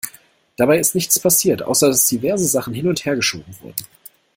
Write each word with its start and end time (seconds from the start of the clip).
Dabei 0.55 0.79
ist 0.79 0.95
nichts 0.95 1.19
passiert, 1.19 1.61
außer 1.61 1.87
dass 1.89 2.07
diverse 2.07 2.45
Sachen 2.47 2.73
hin- 2.73 2.87
und 2.87 3.05
hergeschoben 3.05 3.55
wurden. 3.61 3.85